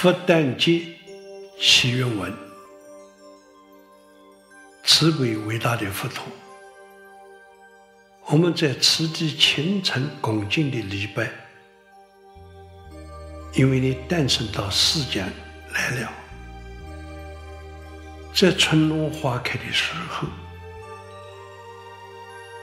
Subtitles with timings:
[0.00, 0.80] 佛诞节
[1.60, 2.32] 祈愿文，
[4.84, 6.24] 慈悲伟大的佛陀，
[8.26, 11.28] 我们在此地虔诚恭敬的礼拜，
[13.54, 15.28] 因为你诞生到世间
[15.72, 16.12] 来了，
[18.32, 20.28] 在春暖花开的时候，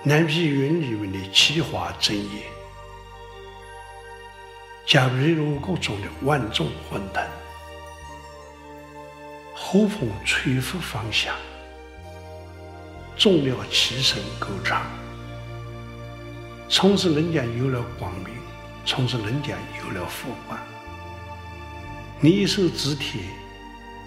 [0.04, 2.55] 南皮云里面的奇花争艳。
[4.88, 7.27] 迦毗罗国中的万众欢腾，
[9.55, 11.34] 呼风吹拂芳香，
[13.17, 14.84] 众鸟齐声歌唱，
[16.70, 18.27] 从此人间有了光明，
[18.85, 20.55] 从此人间有了福报。
[22.20, 23.23] 你一手指天，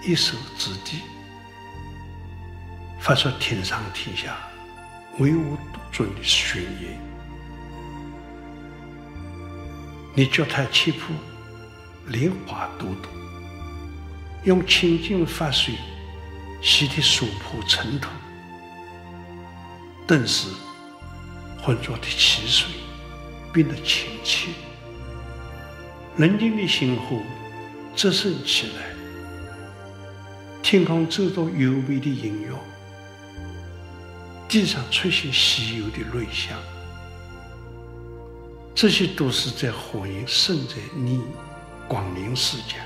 [0.04, 1.02] 一手指地，
[3.00, 4.36] 发出天上天下
[5.18, 7.07] 唯我独尊的宣言。
[10.18, 11.14] 你脚踏七步，
[12.08, 13.08] 莲花朵朵，
[14.42, 15.72] 用清净法水
[16.60, 18.08] 洗涤娑婆尘土，
[20.08, 20.48] 顿时
[21.62, 22.68] 浑浊的汽水
[23.52, 24.48] 变得清澈，
[26.16, 27.22] 人间的心湖
[27.94, 28.86] 滋生起来，
[30.64, 32.58] 天空奏着优美的音乐，
[34.48, 36.58] 地上出现稀有的瑞香。
[38.80, 41.20] 这些都是在欢迎圣者你
[41.88, 42.76] 光临世间，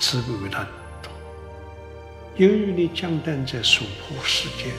[0.00, 0.66] 慈悲为他
[1.00, 1.10] 读。
[2.34, 4.72] 由于你降诞在娑婆世界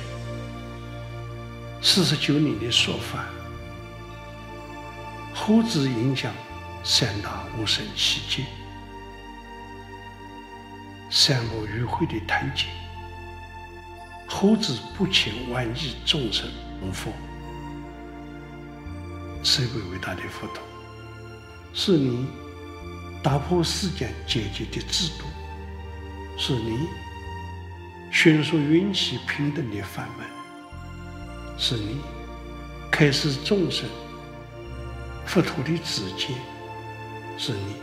[1.82, 3.24] 四十九年的说法，
[5.34, 6.34] 何止影响
[6.84, 8.46] 三大无生七界、
[11.10, 12.66] 三恶与会的贪劫，
[14.28, 16.52] 何止不请万亿众生
[16.82, 17.14] 供佛。
[19.48, 20.62] 慈悲伟大的佛陀，
[21.74, 22.28] 是你
[23.24, 25.26] 打破世间阶级的制度，
[26.38, 26.86] 是你
[28.12, 30.28] 宣说允许平等的法门，
[31.58, 32.02] 是你
[32.92, 33.90] 开始众生
[35.26, 36.36] 佛陀的知见，
[37.38, 37.76] 是你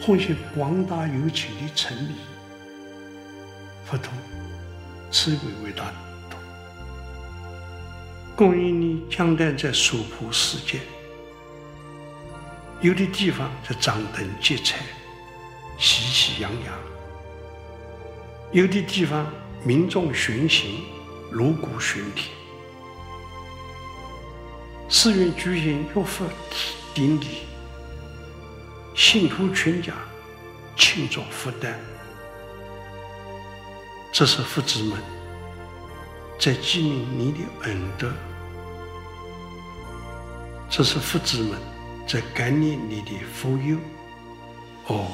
[0.00, 2.14] 唤醒广大有情的诚意。
[3.84, 4.10] 佛陀，
[5.10, 6.11] 慈悲伟大的。
[8.34, 10.80] 供应你降诞在娑婆世界，
[12.80, 14.78] 有的地方是张灯结彩，
[15.78, 16.72] 喜气洋洋；
[18.50, 19.26] 有的地方
[19.62, 20.82] 民众巡行，
[21.30, 22.28] 锣鼓喧天。
[24.88, 26.26] 寺院举行浴佛
[26.94, 27.26] 典礼，
[28.94, 29.92] 信徒全家
[30.76, 31.78] 庆祝福诞，
[34.10, 34.98] 这是佛子们
[36.42, 38.12] 在纪念你的恩德，
[40.68, 41.56] 这是佛子们
[42.04, 43.78] 在感念你的福佑。
[44.88, 45.12] 哦，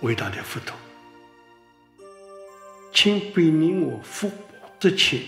[0.00, 0.76] 伟大的佛陀，
[2.92, 4.36] 请悲悯我福薄
[4.80, 5.22] 德浅，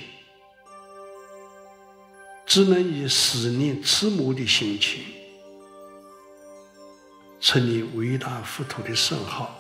[2.45, 5.05] 只能以思念慈母的心情，
[7.39, 9.57] 称你伟大佛陀的圣号，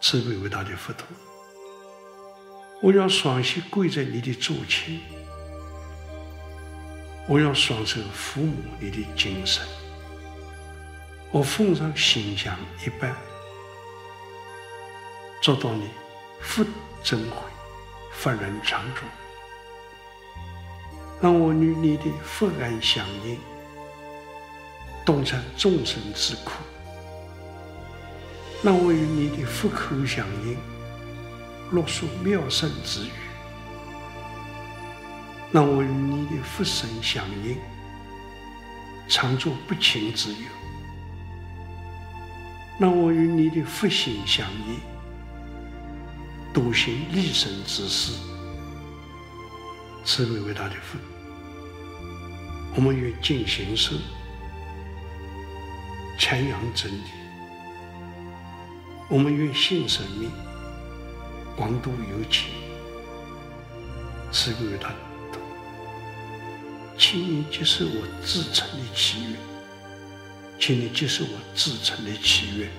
[0.00, 1.06] 慈悲伟大的佛陀。
[2.82, 4.98] 我要双膝跪在你的足前，
[7.28, 9.62] 我要双手抚摸你的精神，
[11.30, 13.14] 我奉上心香一瓣，
[15.42, 15.90] 做到你
[16.40, 16.64] 福
[17.04, 17.42] 增慧，
[18.12, 19.02] 法轮常住，
[21.20, 23.38] 让我与你的福安相应，
[25.04, 26.52] 洞察众生之苦；
[28.62, 30.56] 让我与你的福口相应。
[31.72, 33.10] 落述妙胜之语，
[35.52, 37.56] 让我与你的福身相应，
[39.08, 40.48] 常作不轻之友；
[42.78, 44.80] 让我与你的福心相应，
[46.52, 48.12] 笃行立身之事。
[50.04, 50.98] 慈悲伟大的佛，
[52.74, 53.94] 我们愿尽形寿，
[56.18, 57.04] 传扬真理；
[59.08, 60.28] 我们愿信神命。
[61.60, 62.46] 广度有请，
[64.32, 64.88] 赐予他
[65.30, 65.38] 度，
[66.96, 69.36] 请你接受我至诚的祈愿，
[70.58, 72.70] 请你接受我至诚的祈愿。